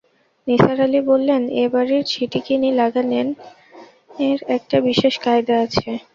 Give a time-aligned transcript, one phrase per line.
[0.47, 3.27] নিসার আলি বললেন, এ-বাড়ির ছিটিকিনি লাগানের
[4.55, 5.89] একটা বিশেষ কায়দা আছে।